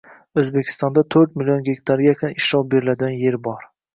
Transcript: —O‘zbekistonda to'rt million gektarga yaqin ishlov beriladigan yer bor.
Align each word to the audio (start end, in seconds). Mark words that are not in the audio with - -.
—O‘zbekistonda 0.41 1.03
to'rt 1.15 1.35
million 1.41 1.61
gektarga 1.67 2.09
yaqin 2.09 2.33
ishlov 2.39 2.65
beriladigan 2.73 3.17
yer 3.27 3.41
bor. 3.49 3.71